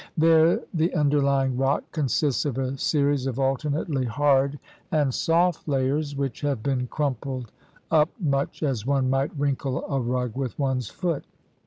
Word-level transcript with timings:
There 0.17 0.61
the 0.73 0.91
under 0.95 1.21
lying 1.21 1.55
rock 1.57 1.83
consists 1.91 2.43
of 2.45 2.57
a 2.57 2.75
series 2.75 3.27
of 3.27 3.39
alternately 3.39 4.03
hard 4.03 4.53
GEOGRAPHIC 4.53 4.89
PROVINCES 4.89 4.89
G3 4.89 5.01
and 5.03 5.13
soft 5.13 5.67
layers 5.67 6.15
which 6.15 6.41
have 6.41 6.63
been 6.63 6.87
crumpled 6.87 7.51
up 7.91 8.09
much 8.19 8.63
as 8.63 8.87
one 8.87 9.11
might 9.11 9.37
wrinkle 9.37 9.85
a 9.85 9.99
rug 10.01 10.35
with 10.35 10.57
one's 10.57 10.87
foot. 10.89 11.23